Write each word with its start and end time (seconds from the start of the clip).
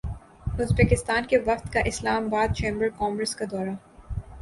Uzbekistan 0.59 1.27
کے 1.29 1.37
وفد 1.45 1.71
کا 1.73 1.79
اسلام 1.85 2.29
باد 2.29 2.55
چیمبر 2.57 2.89
کامرس 2.97 3.35
کا 3.35 3.45
دورہ 3.51 3.75